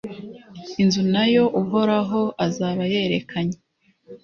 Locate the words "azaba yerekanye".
2.45-3.57